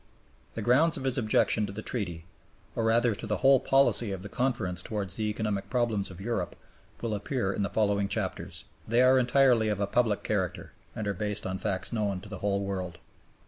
[0.55, 2.25] The grounds of his objection to the Treaty,
[2.75, 6.55] or rather to the whole policy of the Conference towards the economic problems of Europe,
[7.01, 8.65] will appear in the following chapters.
[8.87, 12.39] They are entirely of a public character, and are based on facts known to the
[12.39, 12.97] whole world.